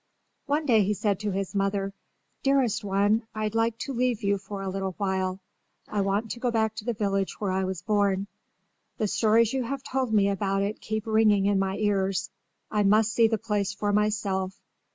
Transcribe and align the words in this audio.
One 0.47 0.65
day 0.65 0.81
he 0.83 0.95
said 0.95 1.19
to 1.19 1.29
his 1.29 1.53
mother, 1.53 1.93
"Dearest 2.41 2.83
one, 2.83 3.27
I'd 3.35 3.53
like 3.53 3.77
to 3.81 3.93
leave 3.93 4.23
you 4.23 4.39
for 4.39 4.63
a 4.63 4.67
little 4.67 4.95
while. 4.97 5.41
I 5.87 6.01
want 6.01 6.31
to 6.31 6.39
go 6.39 6.49
back 6.49 6.73
to 6.77 6.85
the 6.85 6.95
village 6.95 7.39
where 7.39 7.51
I 7.51 7.65
was 7.65 7.83
born. 7.83 8.25
The 8.97 9.05
stories 9.07 9.53
you 9.53 9.61
have 9.61 9.83
told 9.83 10.11
me 10.11 10.27
about 10.29 10.63
it 10.63 10.81
keep 10.81 11.05
ringing 11.05 11.45
in 11.45 11.59
my 11.59 11.77
ears. 11.77 12.31
I 12.71 12.81
must 12.81 13.13
see 13.13 13.27
the 13.27 13.37
place 13.37 13.75
for 13.75 13.93
myself. 13.93 14.59